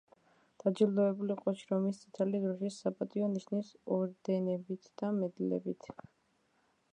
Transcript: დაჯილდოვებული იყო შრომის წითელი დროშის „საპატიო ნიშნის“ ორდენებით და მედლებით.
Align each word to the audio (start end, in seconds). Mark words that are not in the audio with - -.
დაჯილდოვებული 0.61 1.33
იყო 1.35 1.51
შრომის 1.59 1.99
წითელი 2.05 2.39
დროშის 2.45 2.77
„საპატიო 2.85 3.29
ნიშნის“ 3.35 3.69
ორდენებით 3.99 4.91
და 5.03 5.13
მედლებით. 5.21 5.93